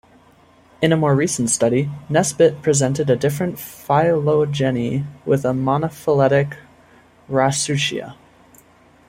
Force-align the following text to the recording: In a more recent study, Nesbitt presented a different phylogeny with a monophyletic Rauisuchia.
In 0.81 0.91
a 0.91 0.97
more 0.97 1.15
recent 1.15 1.51
study, 1.51 1.91
Nesbitt 2.09 2.63
presented 2.63 3.07
a 3.07 3.15
different 3.15 3.59
phylogeny 3.59 5.05
with 5.27 5.45
a 5.45 5.49
monophyletic 5.53 6.57
Rauisuchia. 7.29 8.15